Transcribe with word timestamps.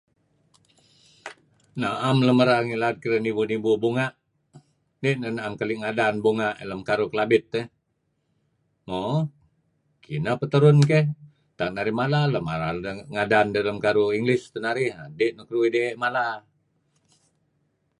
Na'em 1.81 2.17
lun 2.25 2.37
merar 2.39 2.61
ngilad 2.65 2.95
kedideh 3.01 3.23
nibu-nibu 3.25 3.71
bunga'. 3.83 4.15
Nih 5.01 5.15
na'em 5.21 5.53
kekeli' 5.57 5.81
ngadan 5.81 6.15
bunga' 6.25 6.57
lem 6.69 6.81
karuh 6.87 7.09
Kelabit 7.11 7.45
eh. 7.61 7.65
Mo 8.87 9.01
kineh 10.03 10.35
peh 10.39 10.49
terun 10.53 10.77
keh 10.89 11.05
renga' 11.59 11.75
narih 11.75 11.95
mala 11.99 12.19
ngadan 13.15 13.47
deh 13.53 13.65
lem 13.67 13.77
karuh 13.85 14.13
English 14.17 14.45
teh 14.53 14.61
narih 14.65 14.91
kadi' 14.99 15.33
keduih 15.47 15.71
di'e' 15.73 15.99
mala. 16.01 16.25